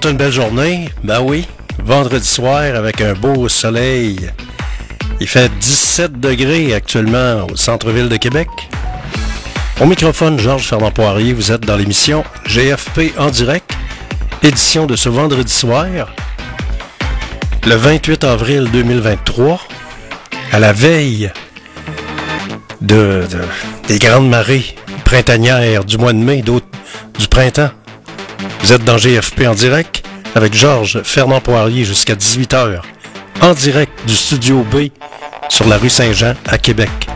[0.00, 0.88] toute une belle journée?
[1.02, 1.44] Ben oui,
[1.82, 4.30] vendredi soir avec un beau soleil.
[5.20, 8.48] Il fait 17 degrés actuellement au centre-ville de Québec.
[9.80, 13.72] Au microphone, Georges Fernand Poirier, vous êtes dans l'émission GFP en direct,
[14.44, 15.86] édition de ce vendredi soir,
[17.66, 19.60] le 28 avril 2023,
[20.52, 21.32] à la veille
[22.80, 23.24] de,
[23.88, 27.70] des grandes marées printanières du mois de mai, du printemps.
[28.60, 32.80] Vous êtes dans GFP en direct avec Georges Fernand Poirier jusqu'à 18h,
[33.42, 34.88] en direct du studio B
[35.48, 37.07] sur la rue Saint-Jean à Québec.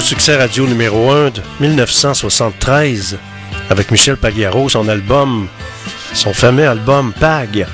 [0.00, 3.18] Succès radio numéro 1 de 1973
[3.68, 5.46] avec Michel Pagliaro, son album,
[6.14, 7.66] son fameux album Pag.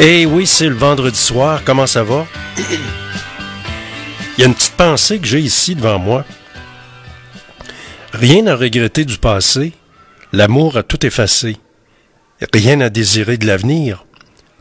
[0.00, 1.60] Et oui, c'est le vendredi soir.
[1.64, 2.26] Comment ça va?
[2.58, 6.24] Il y a une petite pensée que j'ai ici devant moi.
[8.12, 9.72] Rien à regretter du passé.
[10.32, 11.56] L'amour a tout effacé.
[12.52, 14.04] Rien à désirer de l'avenir.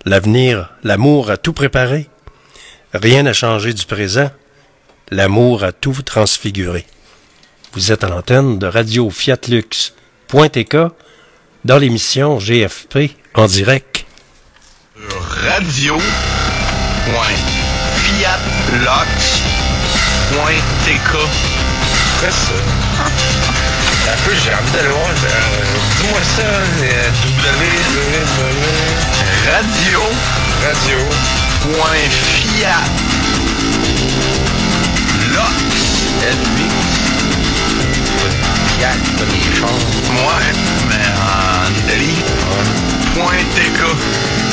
[0.06, 2.10] L'avenir, l'amour a tout préparé.
[2.94, 4.30] Rien à changer du présent.
[5.14, 6.88] L'amour a tout transfiguré.
[7.74, 9.94] Vous êtes à l'antenne de Radio Fiat Lux.
[11.64, 14.08] dans l'émission GFP en direct.
[15.46, 16.00] Radio.
[24.08, 24.50] Un peu, j'ai.
[26.02, 26.50] Dis-moi ça,
[27.52, 27.70] W.
[29.46, 30.00] Radio.
[30.66, 31.00] Radio.
[35.34, 36.84] LX.
[38.68, 39.70] Fiat, pas des chars.
[40.14, 40.52] Ouais,
[40.88, 42.20] mais en Italie.
[43.16, 43.80] Point TK.
[43.82, 44.53] Not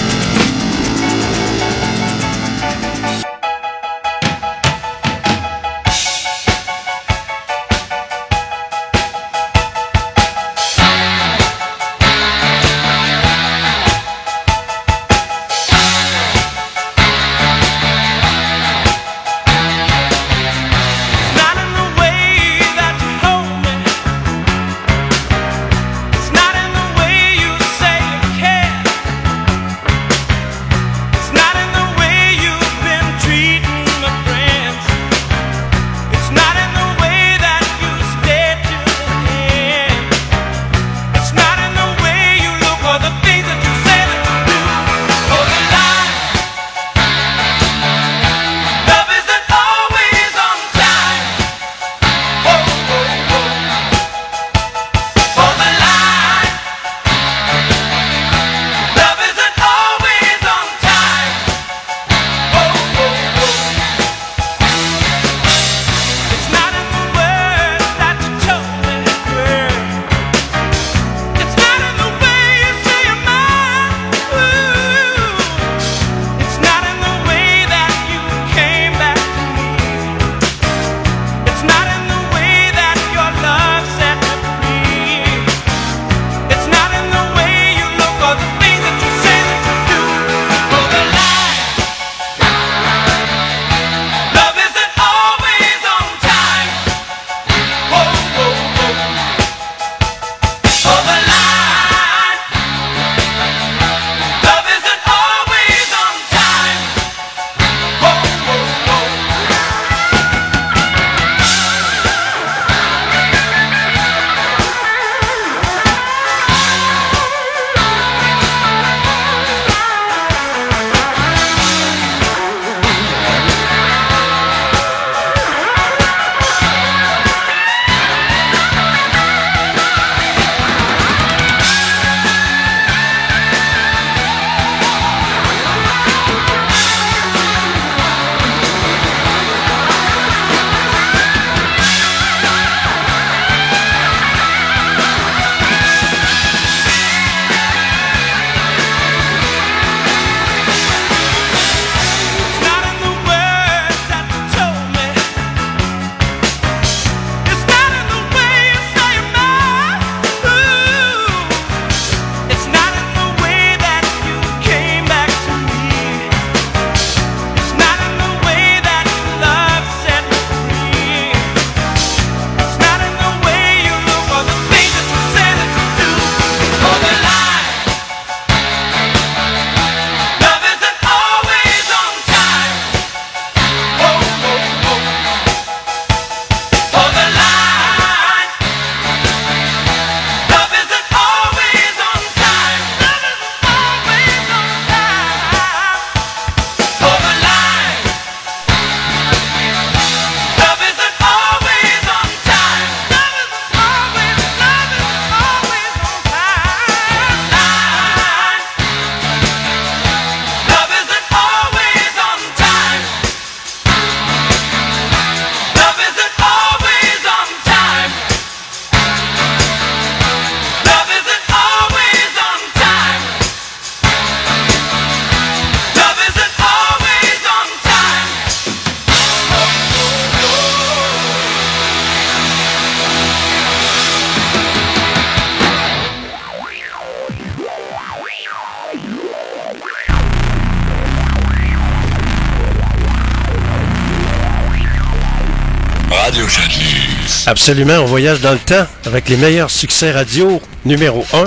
[247.60, 251.44] Absolument, on voyage dans le temps avec les meilleurs succès radio numéro 1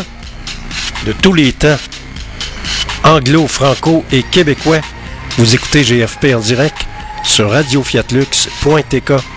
[1.07, 1.75] de tous les temps.
[3.03, 4.81] Anglo, franco et québécois.
[5.39, 6.77] Vous écoutez GFP en direct
[7.23, 9.32] sur radiofiatlux.tk.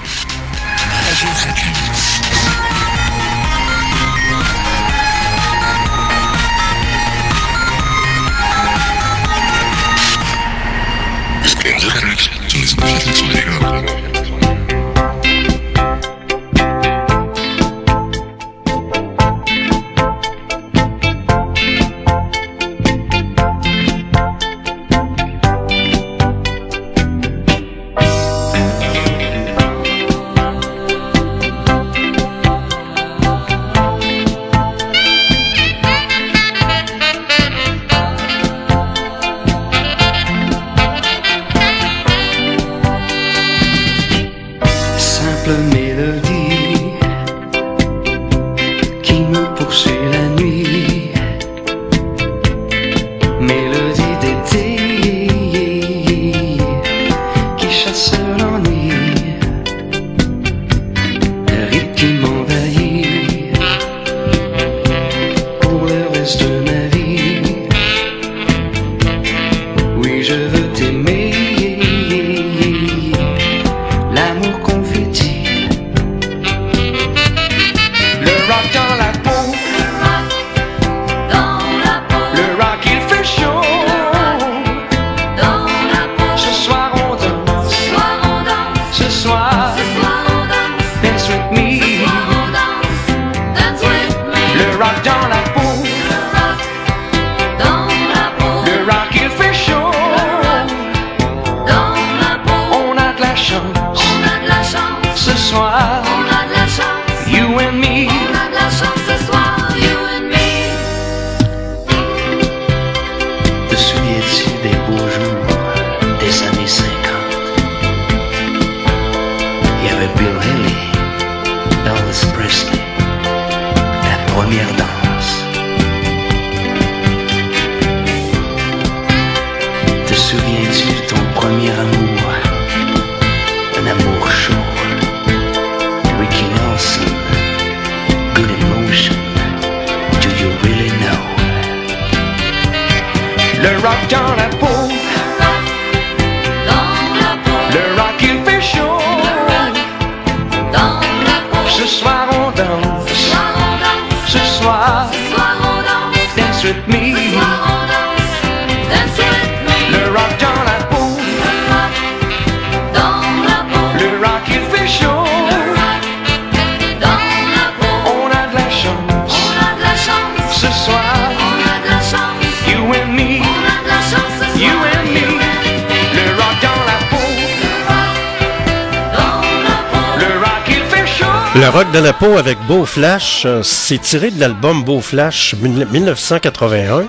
[182.97, 187.05] Flash, euh, c'est tiré de l'album Beau Flash 1981.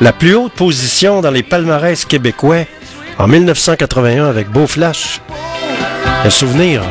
[0.00, 2.64] La plus haute position dans les palmarès québécois
[3.16, 5.20] en 1981 avec Beau Flash.
[6.24, 6.82] Un souvenir.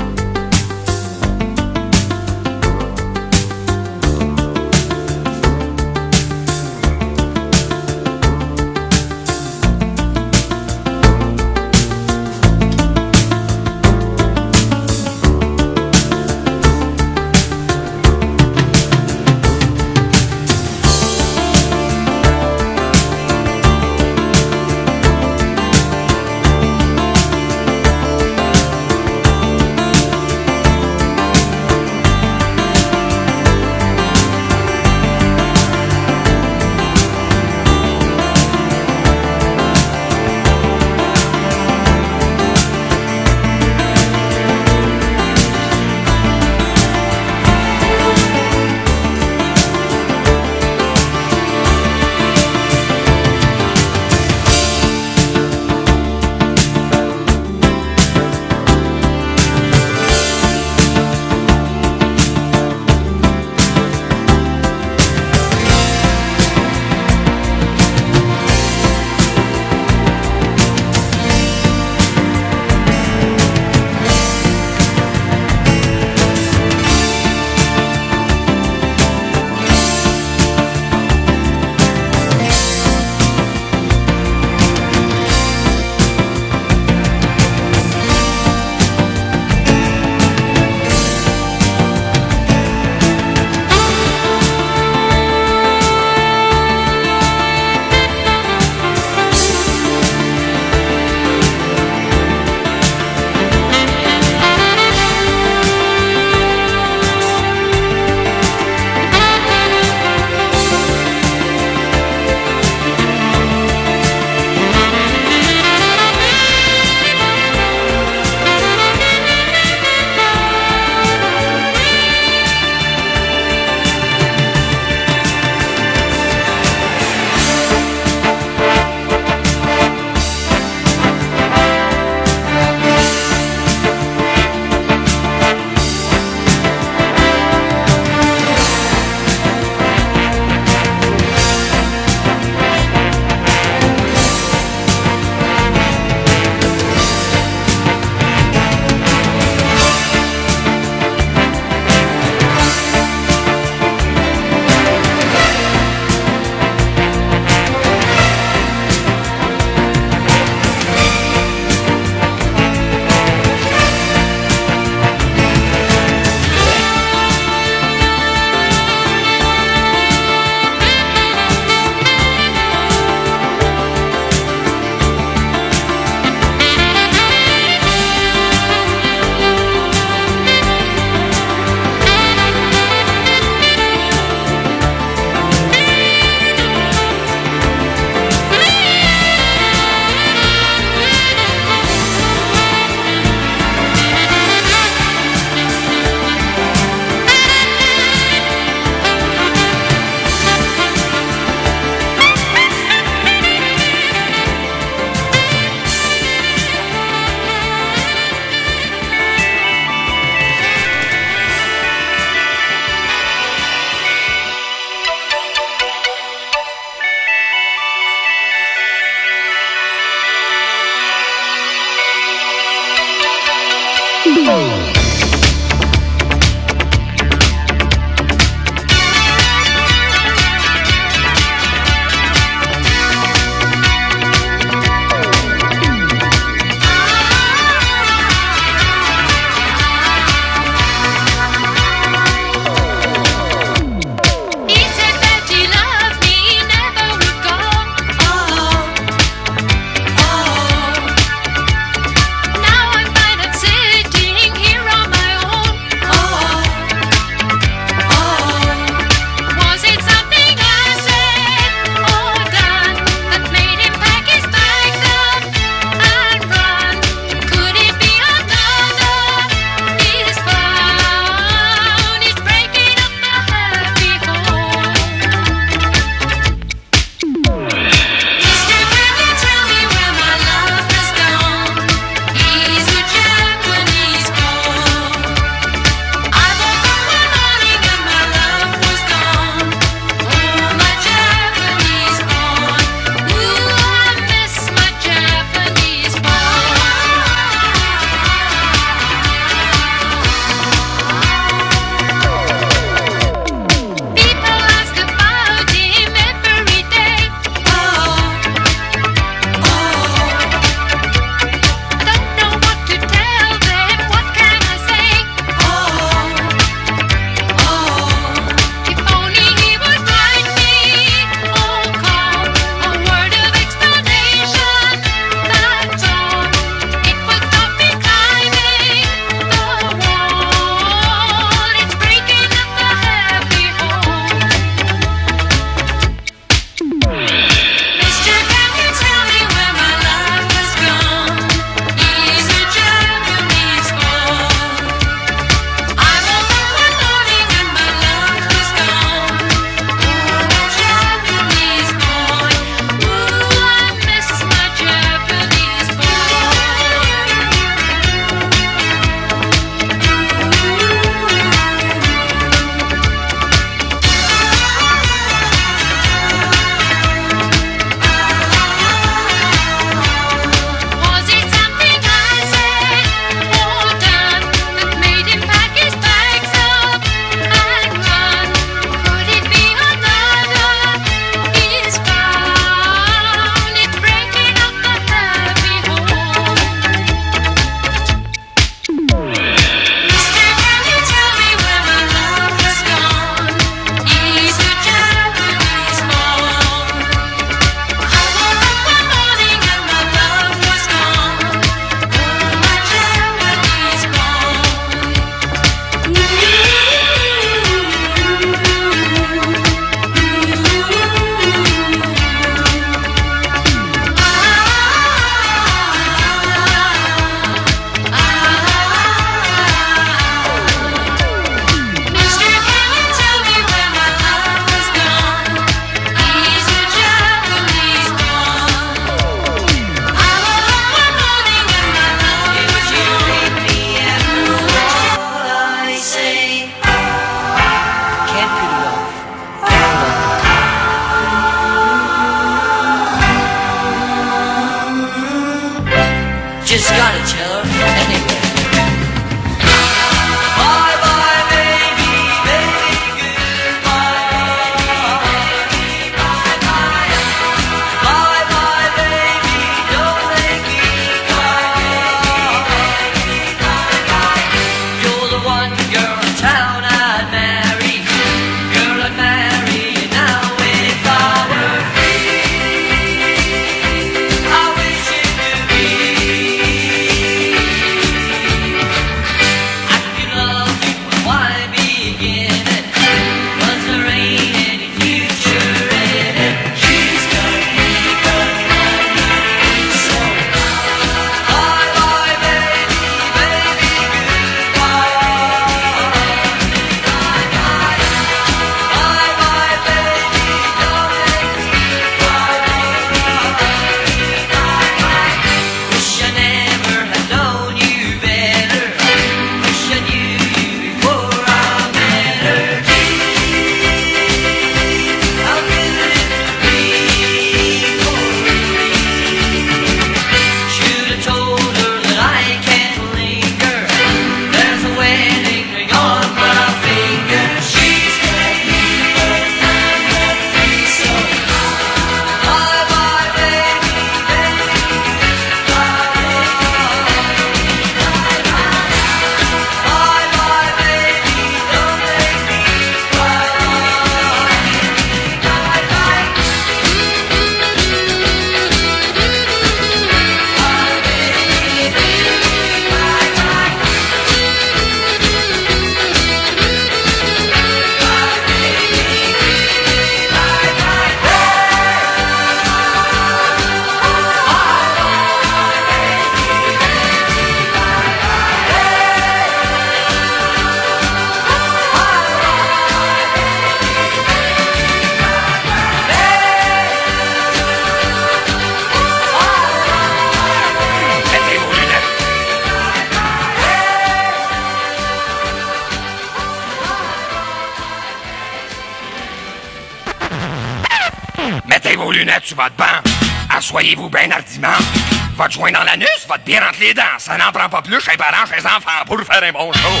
[595.50, 597.18] Votre joint dans l'anus, votre bière entre les dents.
[597.18, 599.72] Ça n'en prend pas plus chez les parents, chez les enfants pour faire un bon
[599.72, 599.80] show.
[599.88, 600.00] Oh,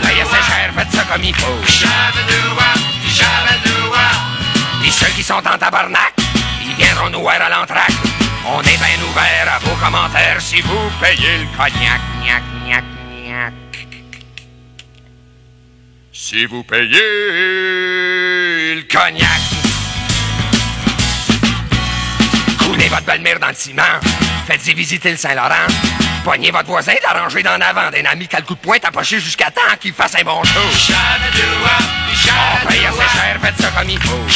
[0.00, 1.60] payez assez cher, faites ça comme il faut.
[4.86, 6.14] Et ceux qui sont en tabarnak,
[6.64, 7.90] ils viendront nous voir à l'entraque.
[8.46, 12.00] On est bien ouvert à vos commentaires si vous payez le cognac.
[12.22, 12.84] Gnac, gnac,
[13.24, 13.52] gnac.
[16.12, 17.00] Si vous payez
[18.76, 19.39] le cognac.
[22.90, 23.82] Votre belle-mère dans le ciment.
[24.46, 25.66] Faites-y visiter le Saint-Laurent.
[26.24, 29.20] Poignez votre voisin d'arranger d'en avant d'un ami qui a le coup de poing tapoché
[29.20, 30.60] jusqu'à temps qu'il fasse un bon show.
[32.68, 34.26] Payez assez cher, faites ça comme il faut.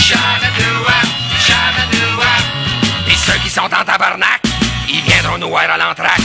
[3.07, 4.43] Et ceux qui sont en tabarnak,
[4.89, 6.21] ils viendront nous voir à l'entraque.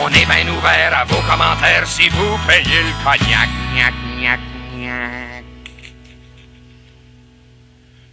[0.00, 3.48] On est bien ouvert à vos commentaires si vous payez le cognac.
[3.74, 4.40] Gnac, gnac,
[4.74, 5.44] gnac.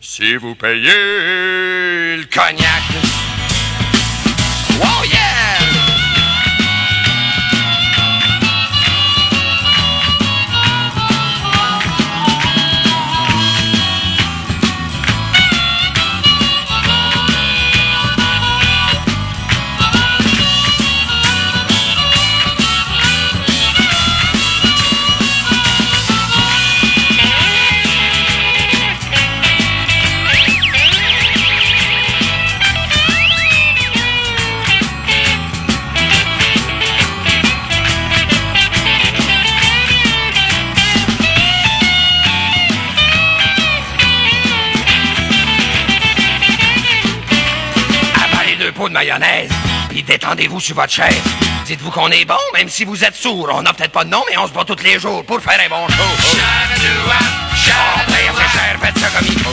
[0.01, 2.80] Si vous payez le cognac.
[48.87, 49.51] De mayonnaise,
[49.89, 51.21] puis détendez-vous sur votre chaise.
[51.65, 53.47] Dites-vous qu'on est bon, même si vous êtes sourd.
[53.53, 55.59] On n'a peut-être pas de nom, mais on se bat tous les jours pour faire
[55.63, 56.03] un bon show.
[56.03, 56.17] Oh,
[57.55, 59.51] cher, faites ça comme il faut.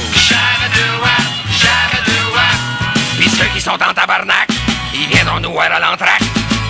[3.19, 4.49] Puis ceux qui sont en tabarnak,
[4.95, 6.23] ils viendront nous voir à l'entraque.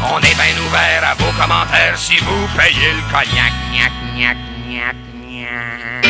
[0.02, 3.52] On est bien ouvert à vos commentaires si vous payez le cognac.
[3.70, 6.04] Gnac, gnac, gnac, gnac.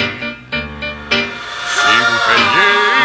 [1.75, 2.98] Si vous payez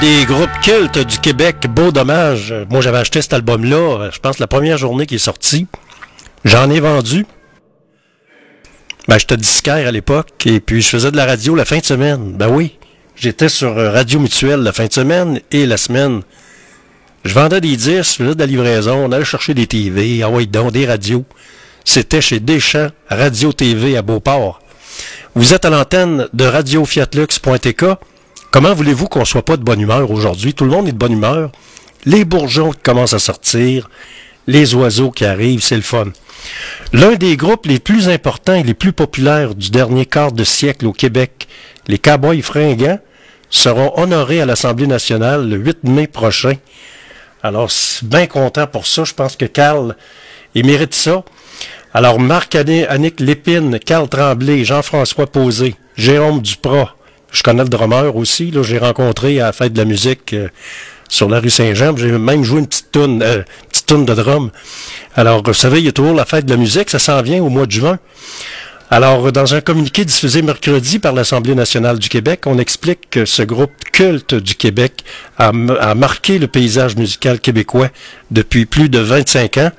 [0.00, 2.54] des groupes cultes du Québec, Beau Dommage.
[2.70, 5.66] Moi, j'avais acheté cet album-là, je pense, la première journée qui est sorti.
[6.44, 7.26] J'en ai vendu.
[9.08, 11.84] Ben, j'étais disquaire à l'époque, et puis je faisais de la radio la fin de
[11.84, 12.34] semaine.
[12.36, 12.78] Ben oui,
[13.16, 16.22] j'étais sur euh, Radio Mutuelle la fin de semaine et la semaine.
[17.24, 20.28] Je vendais des disques, je faisais de la livraison, on allait chercher des TV, ah
[20.28, 21.24] ouais, donc, des radios.
[21.84, 24.60] C'était chez Deschamps, Radio TV à Beauport.
[25.34, 27.84] Vous êtes à l'antenne de radiofiatlux.tk.
[28.50, 30.54] Comment voulez-vous qu'on soit pas de bonne humeur aujourd'hui?
[30.54, 31.52] Tout le monde est de bonne humeur.
[32.06, 33.90] Les bourgeons qui commencent à sortir,
[34.46, 36.06] les oiseaux qui arrivent, c'est le fun.
[36.94, 40.86] L'un des groupes les plus importants et les plus populaires du dernier quart de siècle
[40.86, 41.46] au Québec,
[41.88, 43.00] les Cowboys fringants,
[43.50, 46.54] seront honorés à l'Assemblée nationale le 8 mai prochain.
[47.42, 47.70] Alors,
[48.02, 49.04] bien content pour ça.
[49.04, 49.94] Je pense que Carl,
[50.54, 51.22] il mérite ça.
[51.92, 56.94] Alors, Marc Annick Lépine, Carl Tremblay, Jean-François Posé, Jérôme Duprat.
[57.30, 58.50] Je connais le drummer aussi.
[58.50, 60.48] Là, j'ai rencontré à la fête de la musique euh,
[61.08, 61.96] sur la rue Saint-Jean.
[61.96, 64.50] J'ai même joué une petite toune, euh, petite toune de drum.
[65.14, 66.90] Alors, vous savez, il y a toujours la fête de la musique.
[66.90, 67.98] Ça s'en vient au mois de juin.
[68.90, 73.42] Alors, dans un communiqué diffusé mercredi par l'Assemblée nationale du Québec, on explique que ce
[73.42, 75.04] groupe culte du Québec
[75.36, 77.90] a, a marqué le paysage musical québécois
[78.30, 79.70] depuis plus de 25 ans.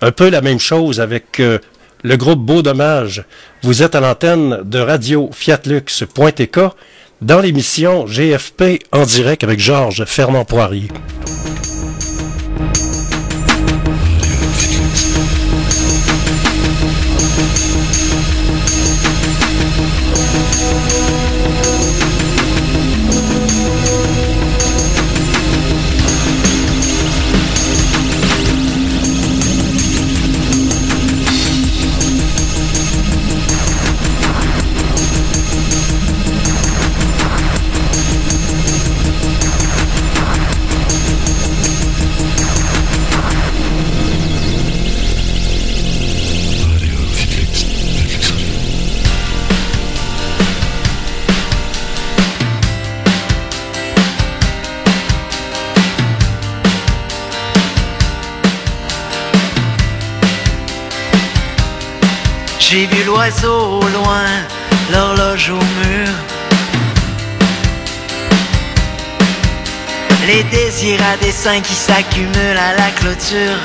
[0.00, 1.58] Un peu la même chose avec euh,
[2.02, 3.24] le groupe Beau Dommage.
[3.62, 6.58] Vous êtes à l'antenne de Radio Fiatlux.tk
[7.22, 10.88] dans l'émission GFP en direct avec Georges Fernand Poirier.
[63.16, 64.28] L'oiseau au loin,
[64.92, 66.08] l'horloge au mur.
[70.26, 73.60] Les désirs à dessein qui s'accumulent à la clôture.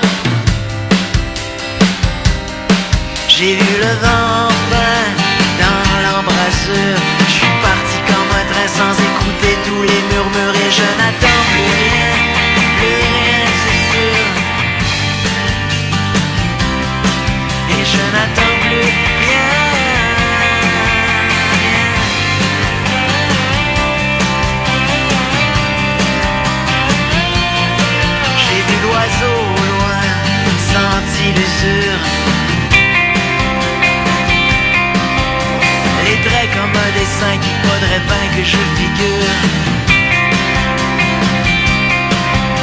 [3.28, 5.10] J'ai vu le vent peint
[5.64, 7.02] dans l'embrasure.
[7.28, 11.72] Je suis parti comme un train sans écouter tous les murmures et je n'attends plus
[11.82, 12.12] rien,
[12.78, 14.24] plus rien, c'est sûr.
[17.76, 18.51] Et je n'attends
[38.44, 40.02] faudrait bien que je.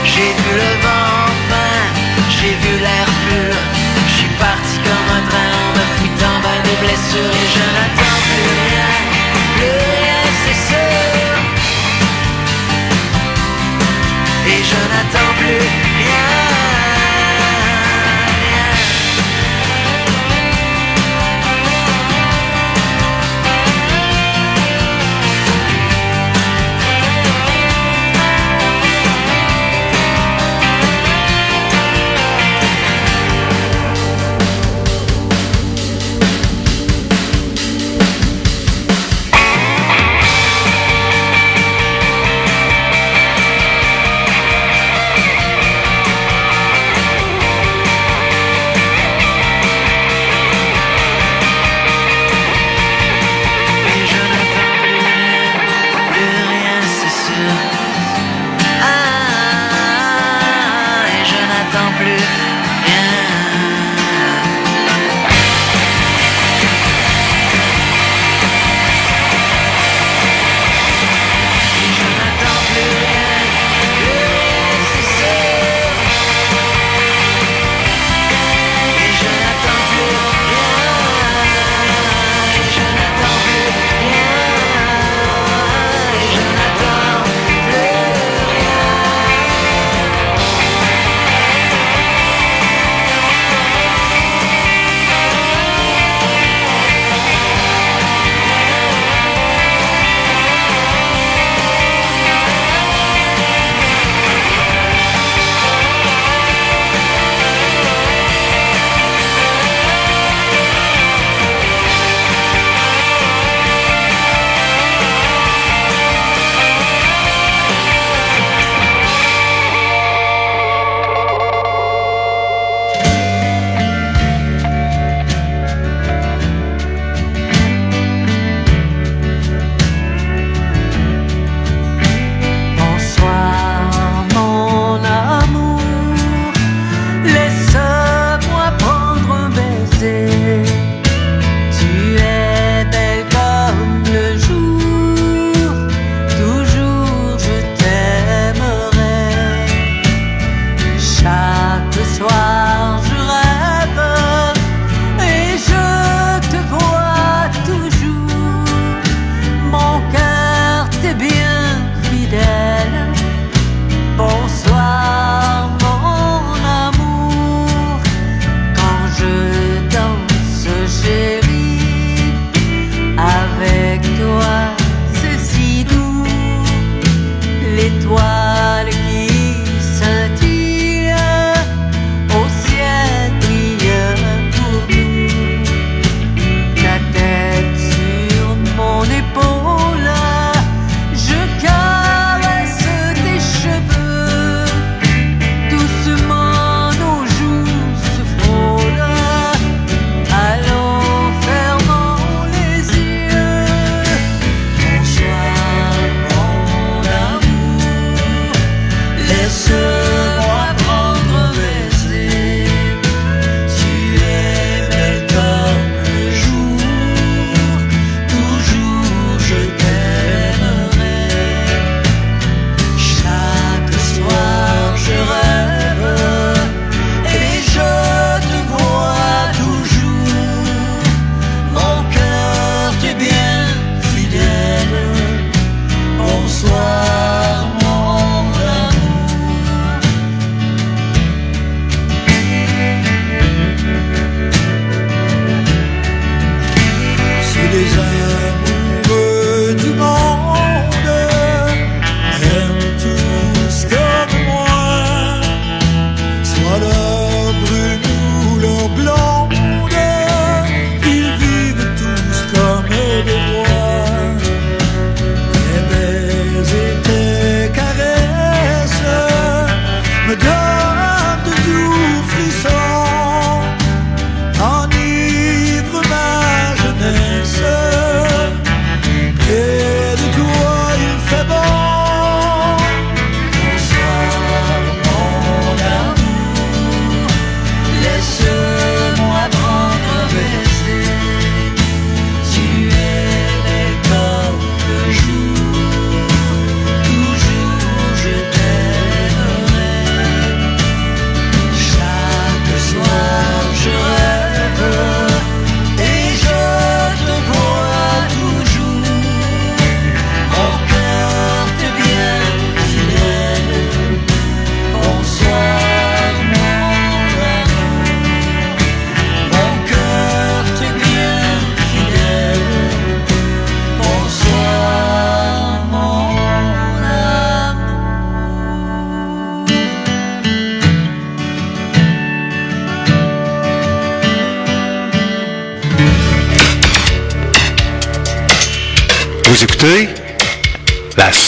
[0.05, 1.73] J'ai vu le vent enfin,
[2.31, 3.55] j'ai vu l'air pur.
[4.09, 7.98] Je suis parti comme un train en me foutant ben des blessures et je n'attends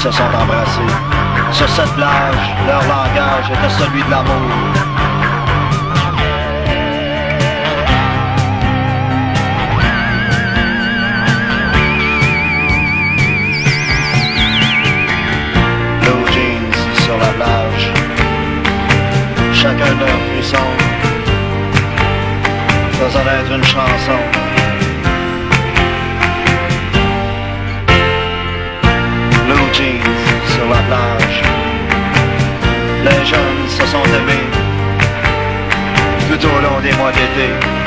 [0.00, 0.80] Se sont embrassés.
[1.52, 4.50] Sur cette plage, leur langage était celui de l'amour.
[16.00, 17.92] Blue jeans sur la plage.
[19.52, 20.66] Chacun leur frisson.
[22.92, 24.39] Faisant être une chanson.
[29.72, 30.00] Jeans
[30.54, 31.42] sur la plage.
[33.04, 34.46] Les jeunes se sont aimés
[36.28, 37.79] tout au long des mois d'été.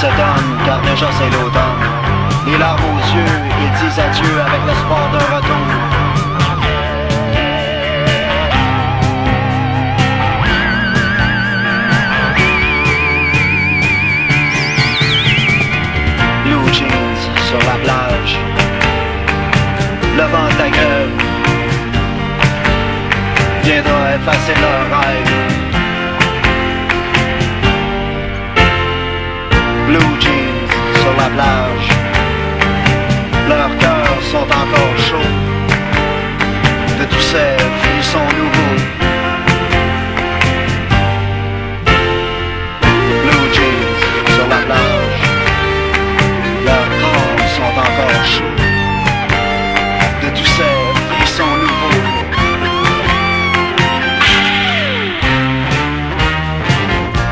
[0.00, 1.84] Car déjà c'est l'automne.
[2.46, 5.56] Les larmes aux yeux, ils disent adieu avec l'espoir d'un retour.
[16.44, 16.88] Blue jeans
[17.46, 18.38] sur la plage.
[20.16, 20.70] Le vent de la
[23.62, 25.59] viendra effacer leurs rêves.
[29.90, 30.68] Blue jeans
[31.00, 31.88] sur la plage.
[33.48, 35.34] Leurs cœurs sont encore chauds
[37.00, 38.78] de tous ces frissons nouveaux.
[43.24, 43.96] Blue jeans
[44.36, 45.22] sur la plage.
[46.68, 48.58] Leurs corps sont encore chauds
[50.22, 50.76] de tous ces
[51.08, 51.98] frissons nouveaux.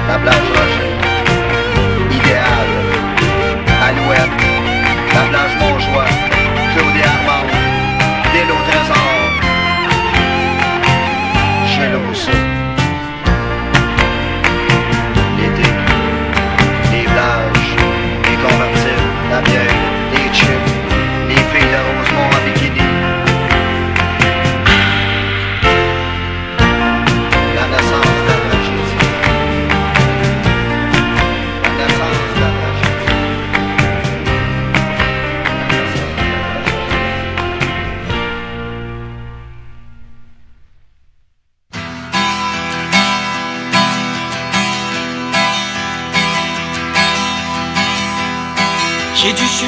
[0.09, 0.88] La plage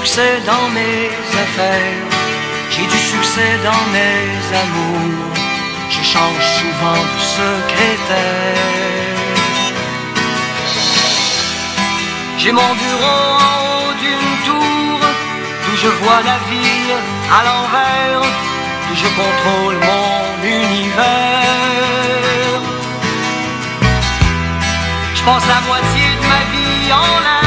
[0.01, 1.11] succès dans mes
[1.45, 2.09] affaires,
[2.71, 4.29] j'ai du succès dans mes
[4.65, 5.35] amours.
[5.91, 8.71] Je change souvent de secrétaire.
[12.39, 15.01] J'ai mon bureau en haut d'une tour,
[15.63, 16.97] d'où je vois la ville
[17.39, 18.25] à l'envers,
[18.85, 20.23] d'où je contrôle mon
[20.59, 21.51] univers.
[25.15, 27.40] Je passe la moitié de ma vie en l'air,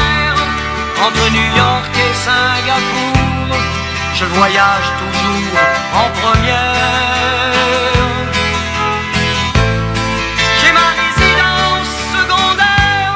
[1.06, 3.56] entre New York et Singapour.
[4.14, 5.58] Je voyage toujours
[6.02, 7.52] en première.
[10.60, 13.14] J'ai ma résidence secondaire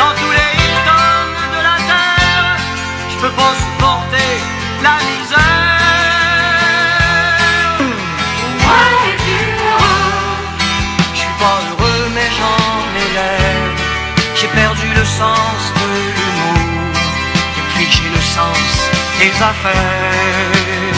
[0.00, 1.22] dans tous les Hilton
[1.54, 2.56] de la terre.
[3.12, 4.32] Je peux pas supporter
[4.88, 5.72] la misère.
[11.14, 13.62] Je suis pas heureux mais j'en ai l'air.
[14.34, 15.60] J'ai perdu le sens
[18.34, 20.91] sens des affaires.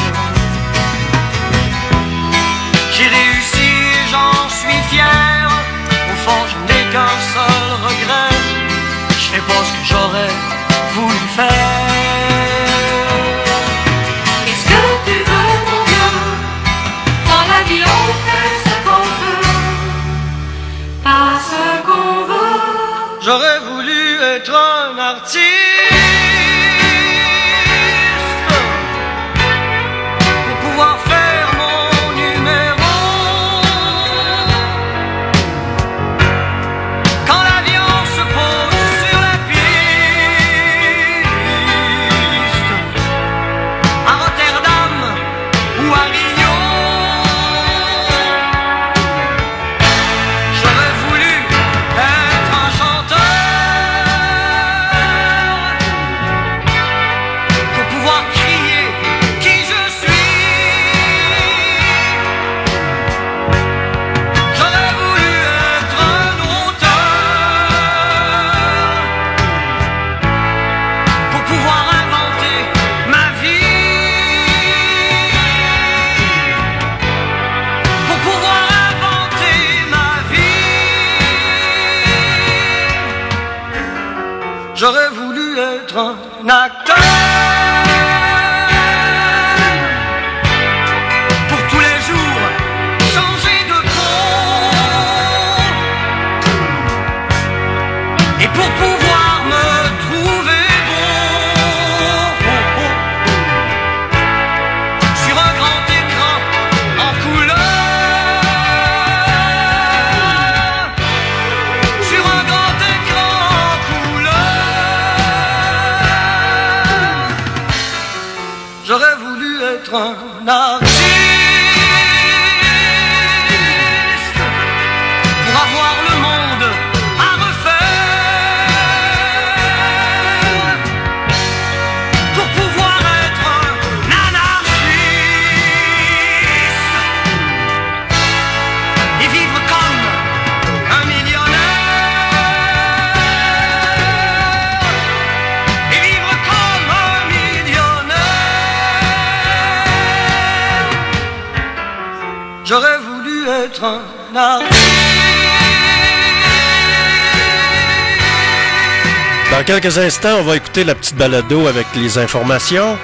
[159.81, 162.97] Quelques instants, on va écouter la petite balado avec les informations.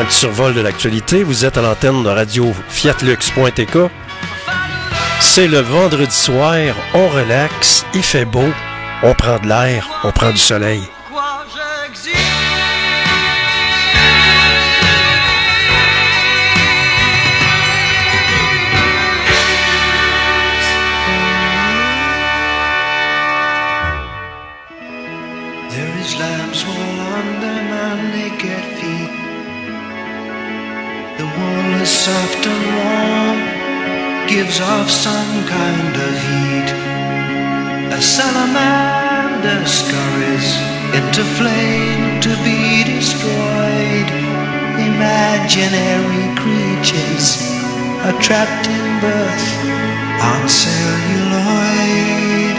[0.00, 1.22] Un petit survol de l'actualité.
[1.22, 3.78] Vous êtes à l'antenne de radio fiatlux.tk.
[5.20, 8.48] C'est le vendredi soir, on relaxe, il fait beau,
[9.02, 10.82] on prend de l'air, on prend du soleil.
[34.36, 36.68] Gives off some kind of heat.
[37.98, 40.48] A salamander scurries
[40.92, 44.08] into flame to be destroyed.
[44.92, 47.48] Imaginary creatures
[48.04, 49.48] are trapped in birth
[50.20, 52.56] on celluloid.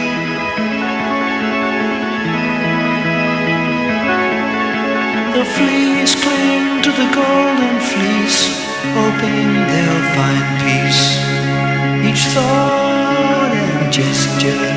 [5.38, 8.42] The fleas cling to the golden fleece,
[8.98, 11.47] hoping they'll find peace.
[12.04, 14.70] Each thought and gesture,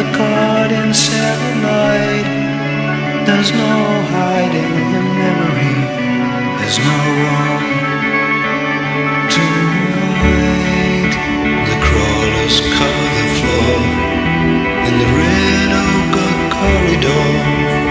[0.00, 2.26] a chord in celluloid.
[3.26, 3.74] There's no
[4.12, 5.78] hiding in memory,
[6.58, 7.62] there's no wrong
[9.34, 9.46] to
[10.20, 11.14] hide.
[11.68, 13.78] The crawlers cover the floor
[14.86, 17.28] in the red ochre corridor.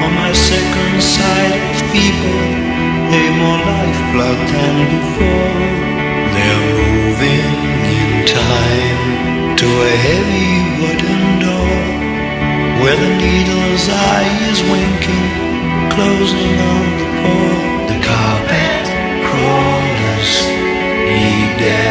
[0.05, 2.41] On my second sight of people,
[3.09, 5.90] they've more lifeblood than before.
[8.27, 11.81] Time to a heavy wooden door
[12.81, 15.29] where the needle's eye is winking,
[15.89, 17.51] closing on the poor.
[17.91, 18.85] The carpet
[19.25, 20.33] crawlers
[21.09, 21.90] need their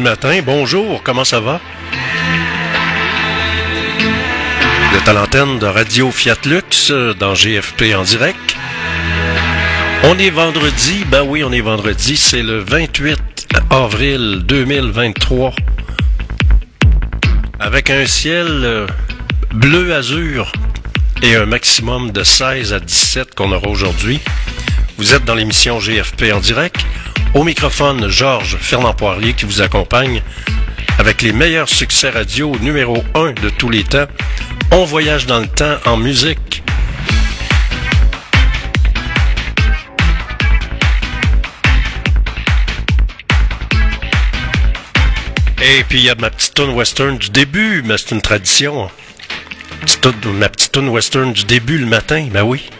[0.00, 0.40] matin.
[0.44, 1.60] Bonjour, comment ça va?
[4.90, 8.56] Vous êtes l'antenne de Radio Fiat Lux euh, dans GFP en direct.
[10.04, 13.18] On est vendredi, ben oui, on est vendredi, c'est le 28
[13.70, 15.52] avril 2023.
[17.60, 18.86] Avec un ciel euh,
[19.54, 20.52] bleu azur
[21.22, 24.20] et un maximum de 16 à 17 qu'on aura aujourd'hui.
[24.98, 26.83] Vous êtes dans l'émission GFP en direct.
[27.34, 30.22] Au microphone, Georges Fernand Poirier qui vous accompagne
[31.00, 34.06] avec les meilleurs succès radio numéro 1 de tous les temps.
[34.70, 36.62] On voyage dans le temps en musique.
[45.60, 48.88] Et puis il y a ma petite tune western du début, mais c'est une tradition.
[50.38, 52.70] Ma petite tune western du début le matin, ben oui.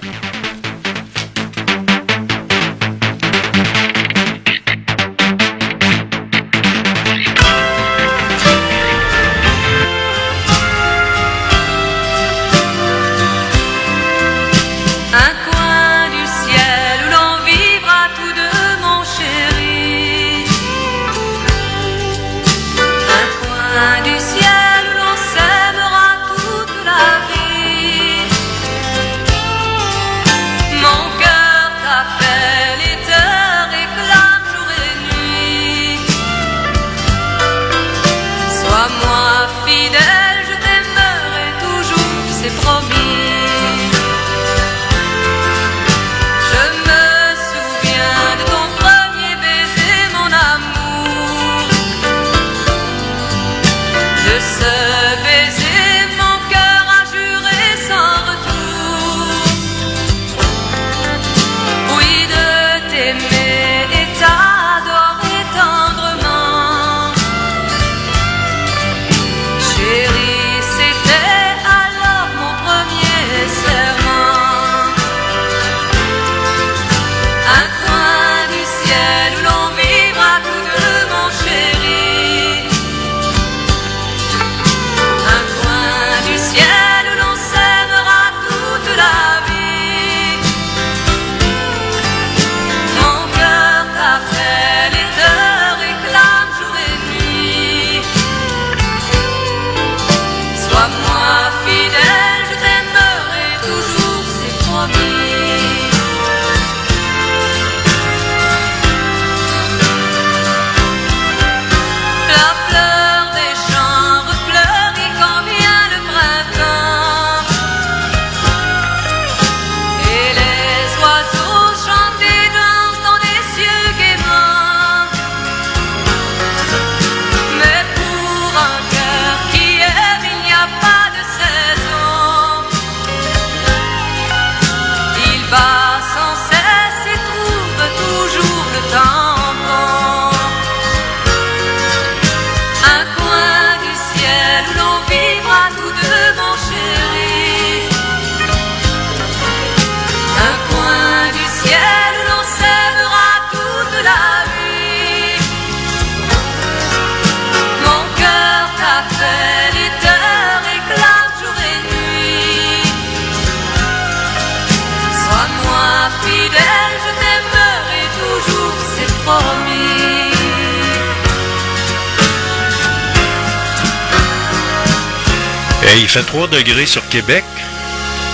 [177.15, 177.45] Québec.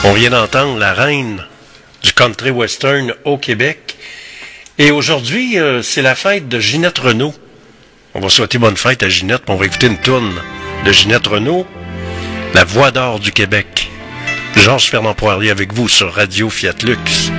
[0.05, 1.45] On vient d'entendre la reine
[2.03, 3.99] du country western au Québec.
[4.79, 7.35] Et aujourd'hui, euh, c'est la fête de Ginette Renault.
[8.15, 10.33] On va souhaiter bonne fête à Ginette, puis on va écouter une tourne
[10.87, 11.67] de Ginette Renault,
[12.55, 13.91] La Voix d'or du Québec.
[14.57, 17.31] Georges Fernand Poirier avec vous sur Radio Fiat Lux,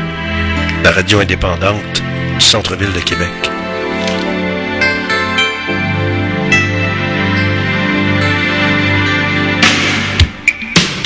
[0.83, 2.03] la radio indépendante
[2.37, 3.50] du centre-ville de Québec.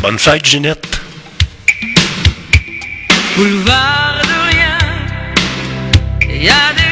[0.05, 1.01] Bonne fête, Ginette.
[3.35, 4.77] Boulevard de rien,
[6.29, 6.84] y a des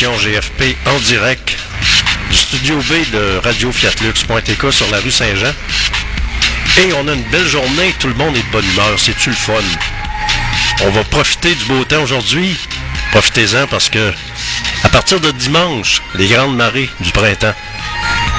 [0.00, 1.58] GFP en direct
[2.30, 5.52] du studio B de Radio Fiatlux.tk sur la rue Saint-Jean.
[6.78, 9.36] Et on a une belle journée, tout le monde est de bonne humeur, c'est-tu le
[9.36, 9.52] fun?
[10.84, 12.56] On va profiter du beau temps aujourd'hui.
[13.10, 14.10] Profitez-en parce que
[14.84, 17.54] à partir de dimanche, les grandes marées du printemps,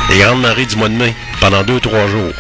[0.10, 2.34] les grandes marées du mois de mai, pendant deux, trois jours.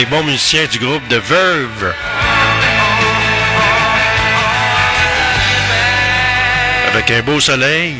[0.00, 1.92] Les bons musiciens du groupe de Verve.
[6.90, 7.96] Avec un beau soleil.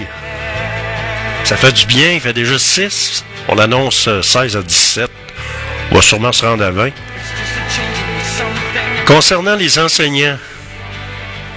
[1.45, 3.23] Ça fait du bien, il fait déjà 6.
[3.49, 5.11] On annonce euh, 16 à 17.
[5.91, 6.89] On va sûrement se rendre à 20.
[9.05, 10.39] Concernant les enseignants,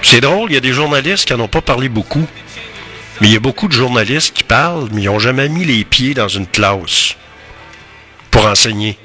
[0.02, 2.28] c'est drôle, il y a des journalistes qui n'en ont pas parlé beaucoup.
[3.22, 5.86] Mais il y a beaucoup de journalistes qui parlent, mais ils n'ont jamais mis les
[5.86, 7.16] pieds dans une classe
[8.30, 8.98] pour enseigner.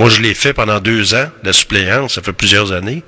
[0.00, 3.02] Moi, je l'ai fait pendant deux ans, la suppléance, ça fait plusieurs années.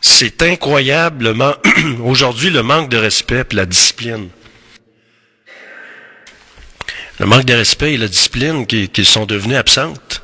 [0.00, 1.52] C'est incroyablement,
[2.04, 4.28] aujourd'hui, le manque de respect et la discipline.
[7.18, 10.22] Le manque de respect et la discipline qui, sont devenues absentes.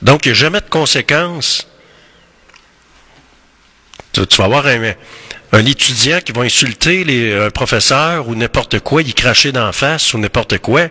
[0.00, 1.68] Donc, il n'y a jamais de conséquences.
[4.12, 9.52] Tu, vas avoir un, étudiant qui va insulter un professeur ou n'importe quoi, y cracher
[9.52, 10.84] d'en face ou n'importe quoi.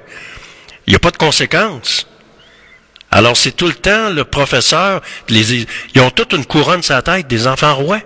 [0.86, 2.06] Il n'y a pas de conséquences.
[3.18, 5.65] Alors, c'est tout le temps le professeur, les,
[5.95, 7.99] ils ont toute une couronne sur la tête des enfants rois.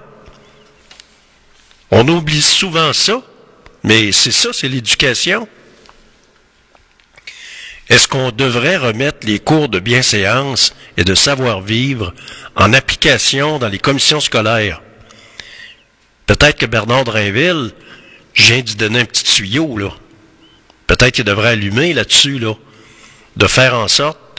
[1.91, 3.21] On oublie souvent ça,
[3.83, 5.49] mais c'est ça, c'est l'éducation.
[7.89, 12.13] Est-ce qu'on devrait remettre les cours de bienséance et de savoir-vivre
[12.55, 14.81] en application dans les commissions scolaires?
[16.25, 17.71] Peut-être que Bernard Drainville,
[18.33, 19.89] je viens d'y donner un petit tuyau, là.
[20.87, 22.53] Peut-être qu'il devrait allumer là-dessus, là.
[23.35, 24.30] De faire en sorte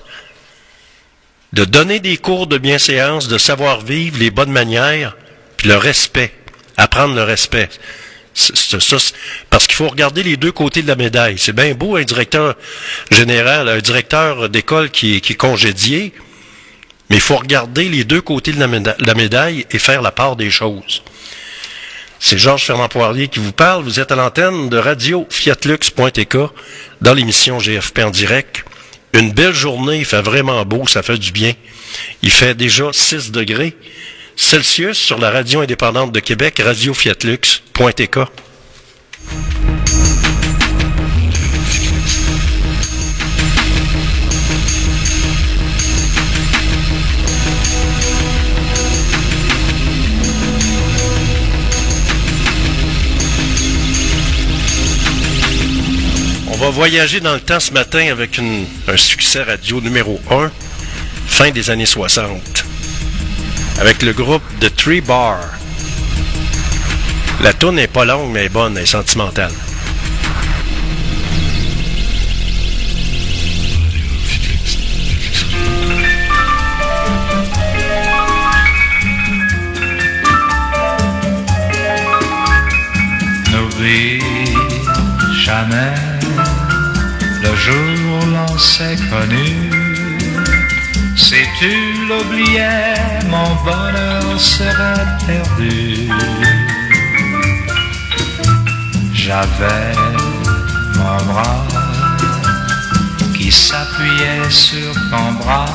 [1.53, 5.17] de donner des cours de bienséance, de savoir-vivre, les bonnes manières,
[5.57, 6.33] puis le respect.
[6.77, 7.69] Apprendre le respect.
[8.35, 8.79] Ça,
[9.51, 11.39] parce qu'il faut regarder les deux côtés de la médaille.
[11.39, 12.55] C'est bien beau un directeur
[13.11, 16.15] général, un directeur d'école qui qui est congédié,
[17.11, 20.51] mais il faut regarder les deux côtés de la médaille et faire la part des
[20.51, 21.03] choses.
[22.25, 23.83] C'est Georges Fernand Poirier qui vous parle.
[23.83, 26.37] Vous êtes à l'antenne de radio fiatlux.tk
[27.01, 28.65] dans l'émission GFP en direct.
[29.15, 31.53] Une belle journée, il fait vraiment beau, ça fait du bien.
[32.23, 33.77] Il fait déjà 6 degrés
[34.37, 36.95] Celsius sur la radio indépendante de Québec, radio
[56.63, 60.49] va voyager dans le temps ce matin avec un succès radio numéro 1,
[61.27, 62.65] fin des années 60,
[63.81, 65.41] avec le groupe The Tree Bar.
[67.43, 69.51] La tourne n'est pas longue, mais bonne, est sentimentale.
[87.57, 89.71] Jour l'on s'est connu.
[91.17, 91.73] Si tu
[92.09, 92.95] l'oubliais,
[93.29, 96.09] mon bonheur serait perdu.
[99.15, 99.95] J'avais
[100.97, 101.67] mon bras
[103.37, 105.67] qui s'appuyait sur ton bras.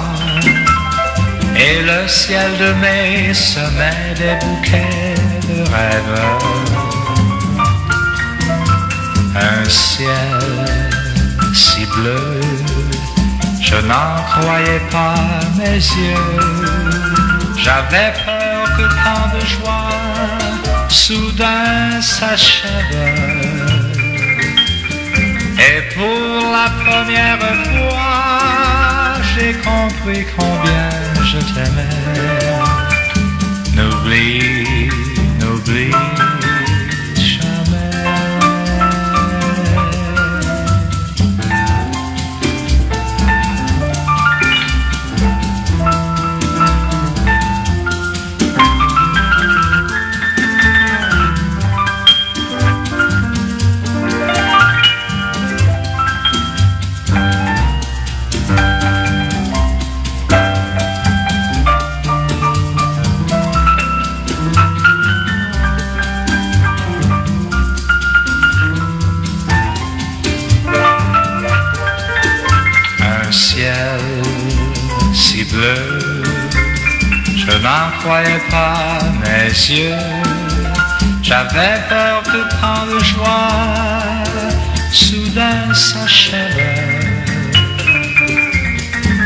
[1.55, 5.15] Et le ciel de mai semait des bouquets
[5.47, 6.67] de rêves
[9.39, 11.06] un ciel
[13.61, 15.15] je n'en croyais pas
[15.57, 16.25] mes yeux.
[17.57, 19.89] J'avais peur que tant de joie
[20.89, 22.67] soudain s'achève.
[25.67, 30.89] Et pour la première fois, j'ai compris combien
[31.23, 31.97] je t'aimais.
[33.75, 34.89] N'oublie,
[35.39, 36.36] n'oublie
[78.07, 80.05] croyais pas mes yeux.
[81.21, 84.23] J'avais peur que tant de joie
[84.93, 87.03] soudain s'achève.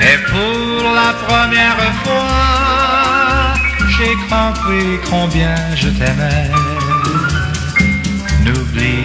[0.09, 3.53] Et pour la première fois,
[3.93, 6.49] j'ai compris combien je t'aimais.
[8.43, 9.03] N'oublie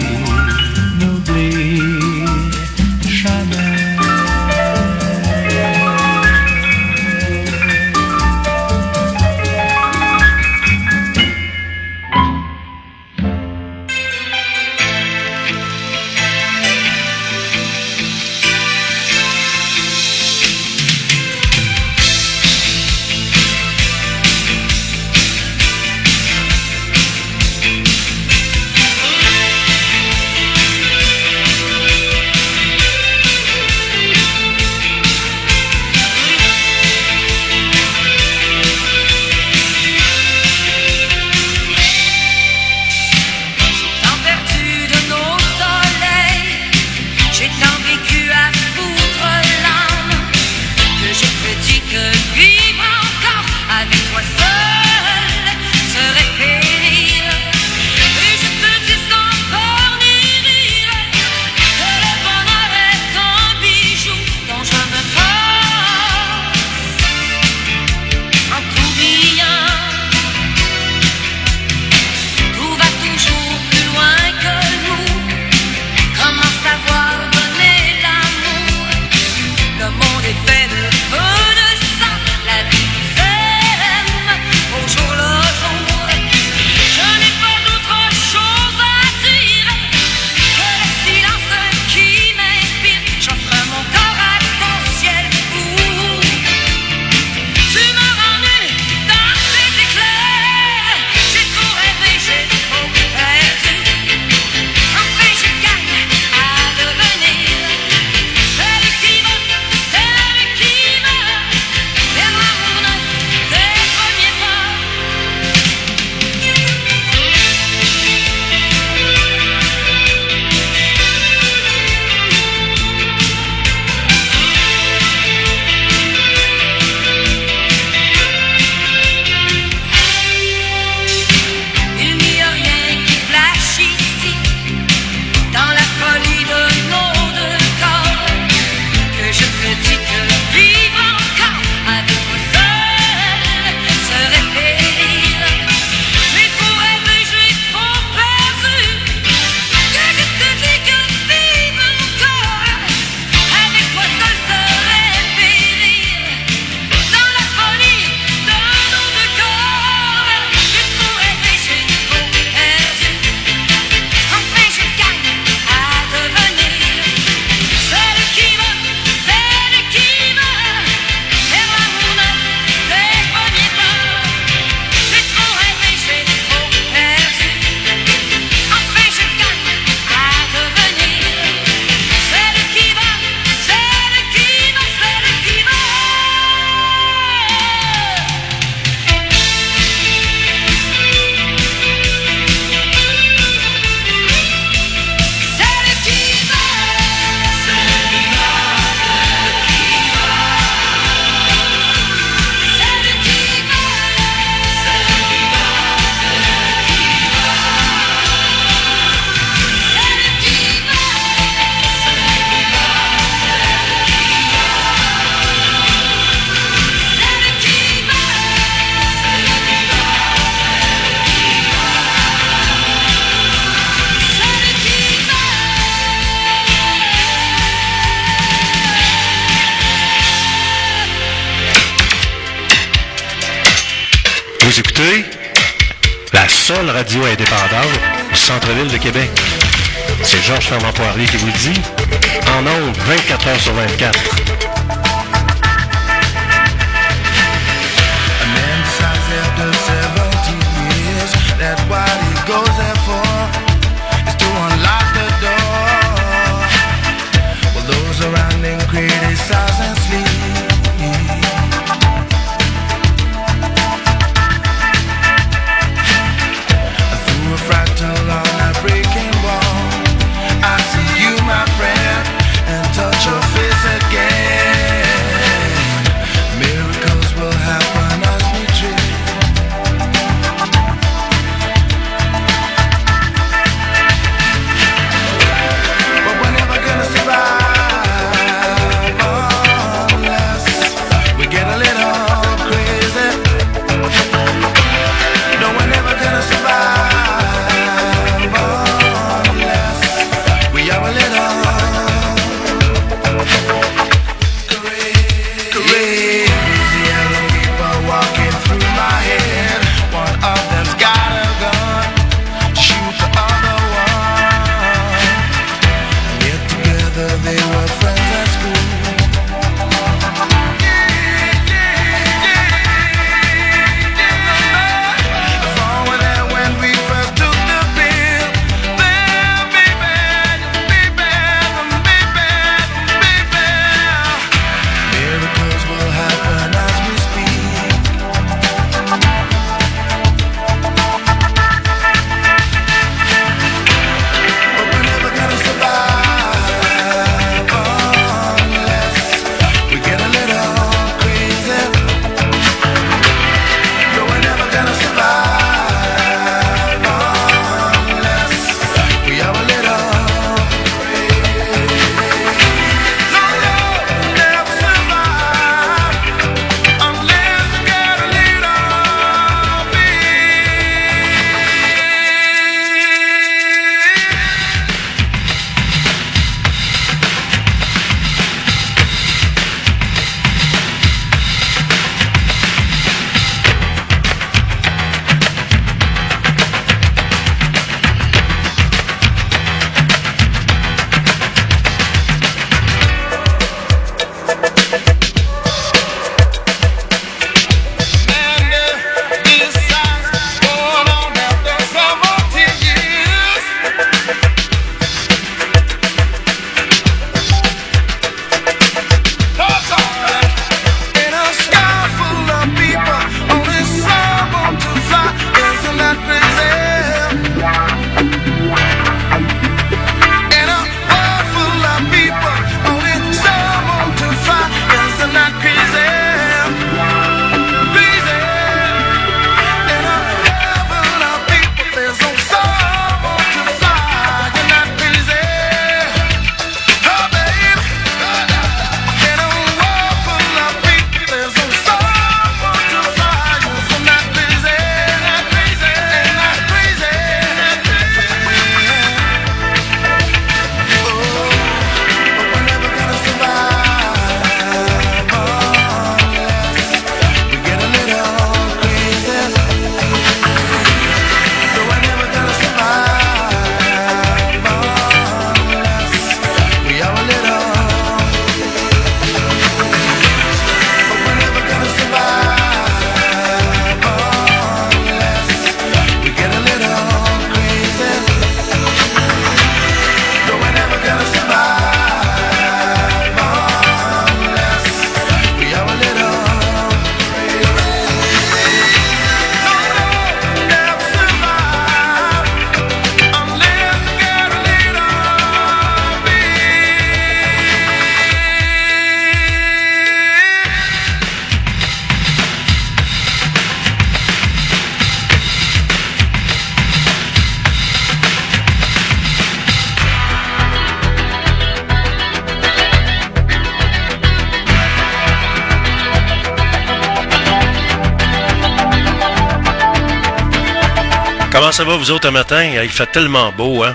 [522.07, 523.93] nous autres matin, il fait tellement beau, hein?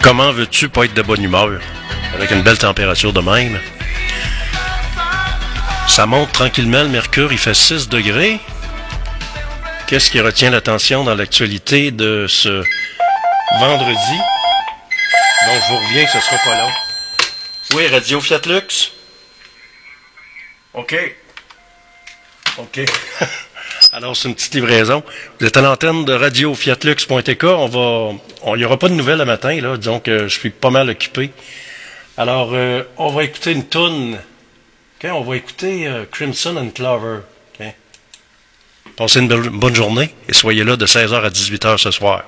[0.00, 1.60] Comment veux-tu pas être de bonne humeur
[2.14, 3.58] avec une belle température de même?
[5.88, 8.38] Ça monte tranquillement, le mercure, il fait 6 degrés.
[9.88, 12.62] Qu'est-ce qui retient l'attention dans l'actualité de ce
[13.58, 14.18] vendredi?
[15.46, 16.70] Donc, je vous reviens, ce sera pas long.
[17.74, 18.92] Oui, Radio Fiat Lux.
[20.74, 20.94] OK.
[22.58, 22.80] OK.
[24.04, 25.02] Alors, c'est une petite livraison.
[25.40, 27.44] Vous êtes à l'antenne de radio fiatlux.tk.
[27.44, 29.78] On va, aura pas de nouvelles le matin, là.
[29.98, 31.30] Que je suis pas mal occupé.
[32.18, 34.18] Alors, euh, on va écouter une toune.
[35.04, 37.20] On va écouter euh, Crimson and Clover.
[38.94, 42.24] Passez une bonne journée et soyez là de 16h à 18h ce soir.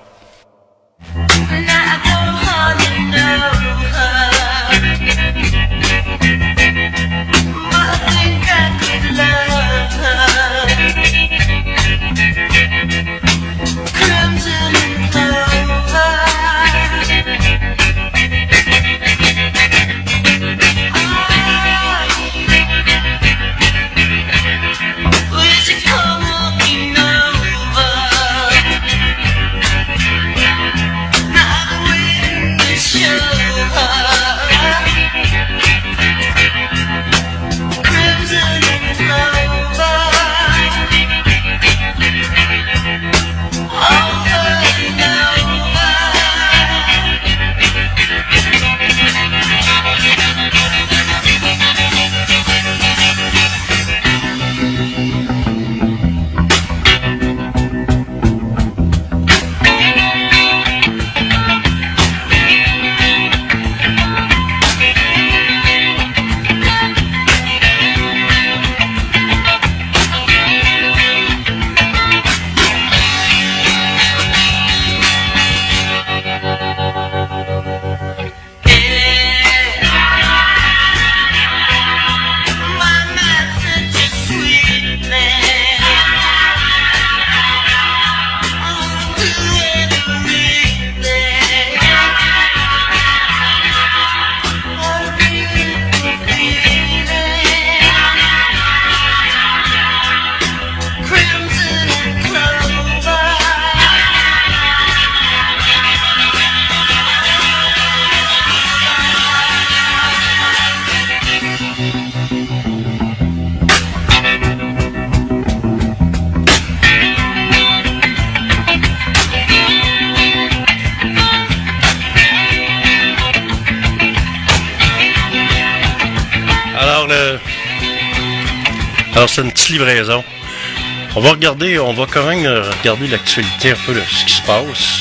[131.15, 134.33] On va regarder, on va quand même euh, regarder l'actualité un peu de ce qui
[134.35, 135.01] se passe.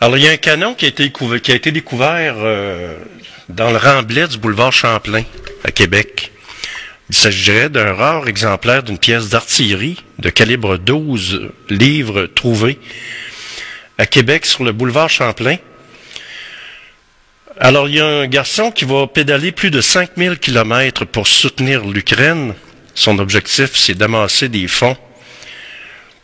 [0.00, 2.94] Alors, il y a un canon qui a été, découver- qui a été découvert euh,
[3.50, 5.22] dans le remblai du boulevard Champlain,
[5.64, 6.32] à Québec.
[7.10, 12.78] Il s'agirait d'un rare exemplaire d'une pièce d'artillerie de calibre 12 livres trouvée
[13.98, 15.56] à Québec sur le boulevard Champlain.
[17.62, 21.84] Alors, il y a un garçon qui va pédaler plus de 5000 kilomètres pour soutenir
[21.84, 22.54] l'Ukraine.
[22.94, 24.96] Son objectif, c'est d'amasser des fonds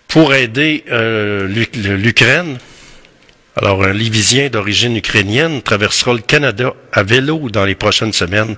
[0.08, 2.56] pour aider euh, l'Uk- l'Ukraine.
[3.56, 8.56] Alors, un Livisien d'origine ukrainienne traversera le Canada à vélo dans les prochaines semaines.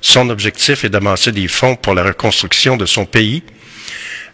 [0.00, 3.42] Son objectif est d'amasser des fonds pour la reconstruction de son pays.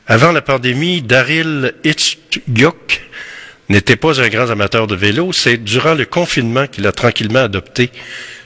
[0.06, 3.02] Avant la pandémie, Daryl Itchgyuk
[3.72, 5.32] n'était pas un grand amateur de vélo.
[5.32, 7.90] C'est durant le confinement qu'il a tranquillement adopté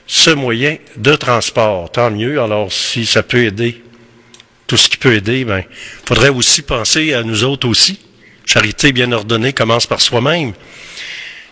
[0.07, 1.91] ce moyen de transport.
[1.91, 2.41] Tant mieux.
[2.41, 3.83] Alors, si ça peut aider,
[4.67, 5.63] tout ce qui peut aider, ben,
[6.07, 8.01] faudrait aussi penser à nous autres aussi.
[8.45, 10.53] Charité bien ordonnée commence par soi-même.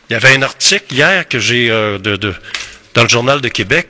[0.09, 3.89] Il y avait un article hier que j'ai euh, dans le journal de Québec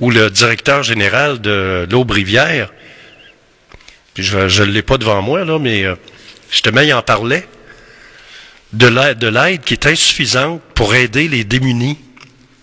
[0.00, 2.72] où le directeur général de l'Aube-Rivière,
[4.14, 5.94] puis je ne l'ai pas devant moi, là, mais euh,
[6.50, 7.46] justement, il en parlait,
[8.72, 11.98] de l'aide, de l'aide qui est insuffisante pour aider les démunis,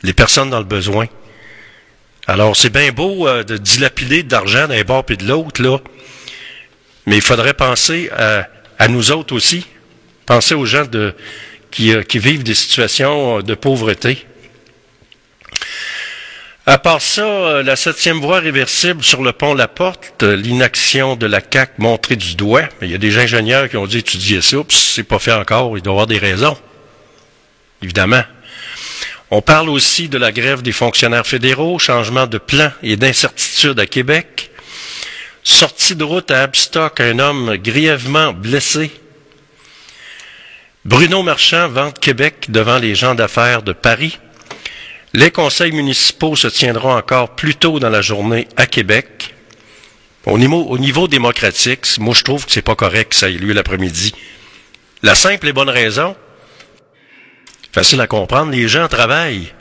[0.03, 1.07] les personnes dans le besoin.
[2.27, 5.79] Alors, c'est bien beau euh, de dilapider d'argent d'un bord et de l'autre, là,
[7.05, 9.65] mais il faudrait penser à, nous autres aussi,
[10.25, 11.11] penser aux gens euh,
[11.71, 14.25] qui vivent des situations de pauvreté.
[16.69, 21.15] À part ça, euh, la septième voie réversible sur le pont La Porte, euh, l'inaction
[21.15, 22.61] de la CAC montrée du doigt.
[22.83, 25.75] Il y a des ingénieurs qui ont dit étudier ça, puis c'est pas fait encore,
[25.79, 26.55] il doit y avoir des raisons.
[27.81, 28.21] Évidemment.
[29.31, 33.87] On parle aussi de la grève des fonctionnaires fédéraux, changement de plan et d'incertitude à
[33.87, 34.51] Québec.
[35.43, 38.91] Sortie de route à Abstock, un homme grièvement blessé.
[40.85, 44.19] Bruno Marchand vente Québec devant les gens d'affaires de Paris.
[45.13, 49.33] Les conseils municipaux se tiendront encore plus tôt dans la journée à Québec.
[50.25, 53.33] Au niveau, au niveau démocratique, moi je trouve que c'est pas correct que ça ait
[53.33, 54.13] lieu l'après-midi.
[55.01, 56.15] La simple et bonne raison,
[57.71, 59.51] facile à comprendre, les gens travaillent.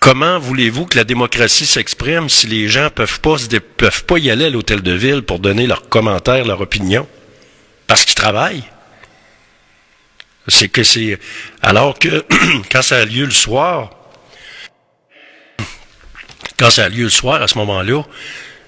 [0.00, 4.50] Comment voulez-vous que la démocratie s'exprime si les gens peuvent peuvent pas y aller à
[4.50, 7.06] l'hôtel de ville pour donner leurs commentaires, leur opinion?
[7.86, 8.64] Parce qu'ils travaillent.
[10.48, 11.18] C'est que c'est.
[11.62, 12.24] Alors que
[12.70, 13.90] quand ça a lieu le soir,
[16.58, 18.02] quand ça a lieu le soir, à ce moment-là,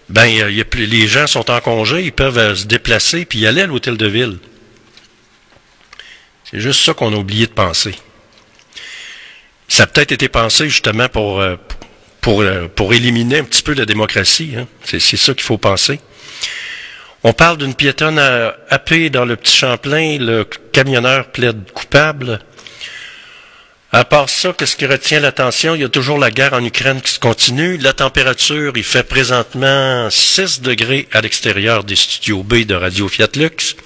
[0.08, 3.46] ben, y a- les gens sont en congé, ils peuvent euh, se déplacer puis y
[3.46, 4.38] aller à l'hôtel de ville.
[6.50, 7.94] C'est juste ça qu'on a oublié de penser.
[9.66, 11.56] Ça a peut-être été pensé justement pour, euh,
[12.20, 14.52] pour, euh, pour éliminer un petit peu la démocratie.
[14.56, 14.66] hein.
[14.84, 16.00] C'est ça qu'il faut penser.
[17.26, 20.18] On parle d'une piétonne à- happée dans le petit Champlain.
[20.20, 22.40] Le camionneur plaide coupable.
[23.92, 25.74] À part ça, qu'est-ce qui retient l'attention?
[25.74, 27.78] Il y a toujours la guerre en Ukraine qui se continue.
[27.78, 33.28] La température, il fait présentement 6 degrés à l'extérieur des studios B de Radio Fiat
[33.36, 33.76] Lux.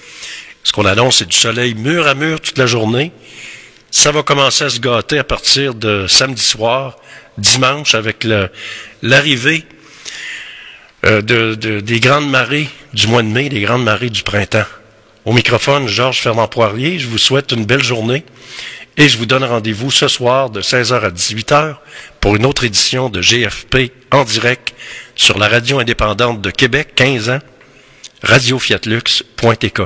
[0.64, 3.12] Ce qu'on annonce, c'est du soleil mur à mur toute la journée.
[3.90, 6.96] Ça va commencer à se gâter à partir de samedi soir,
[7.38, 8.26] dimanche, avec
[9.02, 9.64] l'arrivée
[11.06, 14.64] euh, de, de- des grandes marées du mois de mai, des grandes marées du printemps.
[15.24, 18.24] Au microphone, Georges Fernand Poirier, je vous souhaite une belle journée
[18.96, 21.76] et je vous donne rendez-vous ce soir de 16h à 18h
[22.20, 24.74] pour une autre édition de GFP en direct
[25.14, 27.38] sur la radio indépendante de Québec, 15 ans,
[28.22, 29.82] radiofiatlux.tk.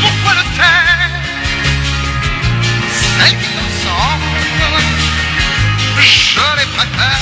[0.00, 1.10] Pourquoi le taire
[2.90, 4.26] Celles qui ensemble,
[6.00, 7.18] je les préfère.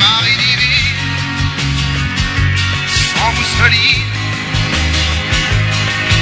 [0.00, 1.00] Marie divine,
[2.86, 4.10] sans vous mousseline,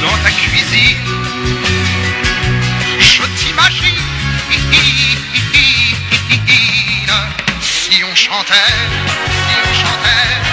[0.02, 1.04] dans ta cuisine,
[3.00, 4.00] je t'imagine.
[7.60, 10.43] Si on chantait, si on chantait.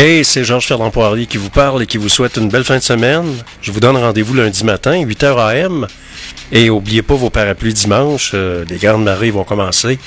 [0.00, 2.76] Hey, c'est Georges Ferdinand Poirier qui vous parle et qui vous souhaite une belle fin
[2.76, 3.34] de semaine.
[3.60, 5.88] Je vous donne rendez-vous lundi matin, 8h AM.
[6.52, 9.98] Et n'oubliez pas vos parapluies dimanche, euh, les grandes marées vont commencer.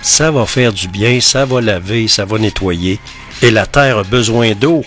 [0.00, 3.00] Ça va faire du bien, ça va laver, ça va nettoyer.
[3.42, 4.84] Et la terre a besoin d'eau.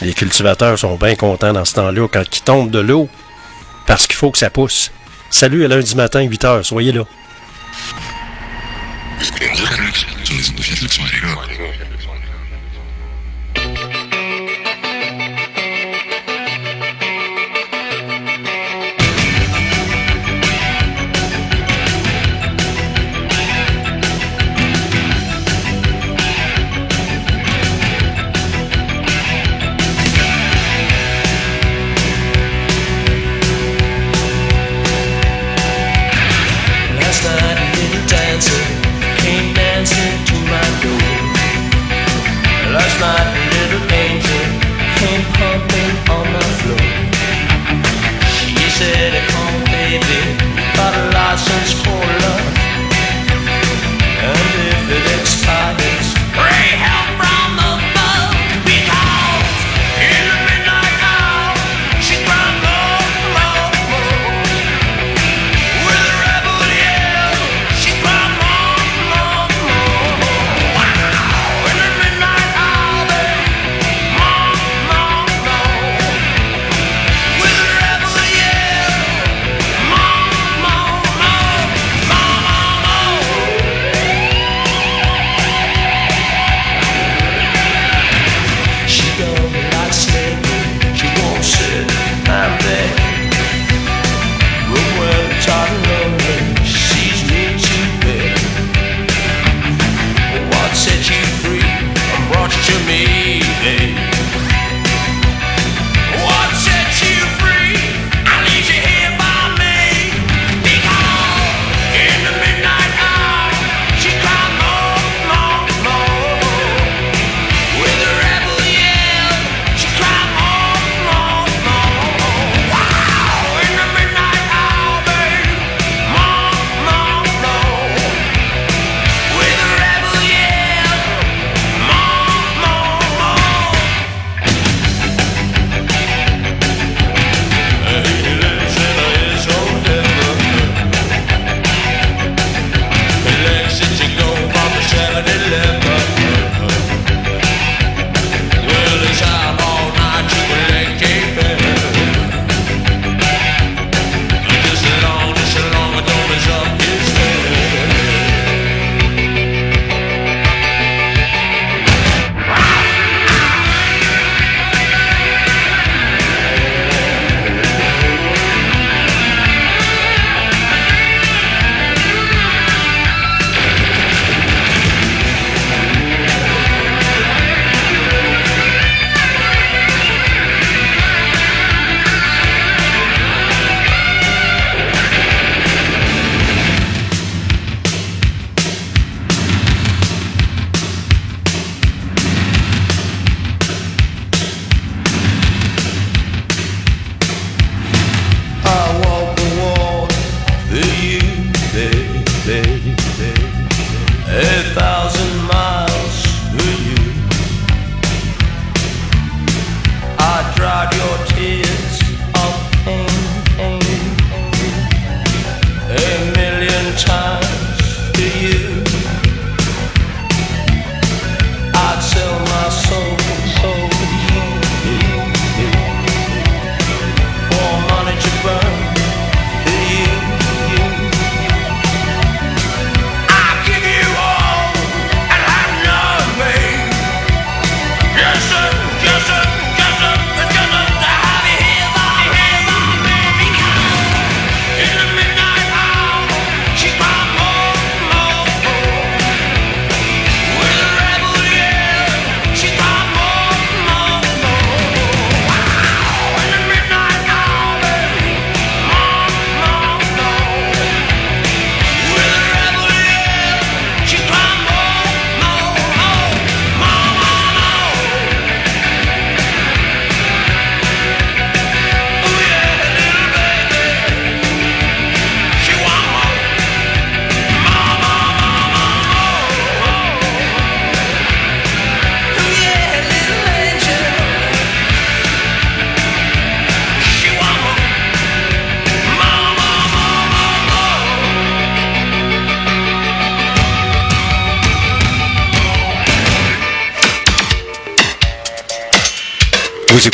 [0.00, 3.10] Les cultivateurs sont bien contents dans ce temps-là quand ils tombent de l'eau,
[3.86, 4.90] parce qu'il faut que ça pousse.
[5.28, 7.04] Salut à lundi matin, 8h, soyez là.